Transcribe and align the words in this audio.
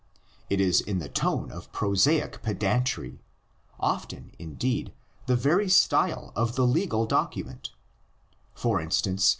It 0.49 0.59
is 0.59 0.81
the 0.81 1.09
tone 1.09 1.51
of 1.51 1.71
prosaic 1.71 2.41
pedantry, 2.41 3.19
often 3.79 4.31
indeed 4.39 4.93
the 5.27 5.35
very 5.35 5.69
style 5.69 6.31
of 6.35 6.55
the 6.55 6.65
legal 6.65 7.05
document 7.05 7.69
(for 8.55 8.81
instance 8.81 9.27
xi. 9.27 9.29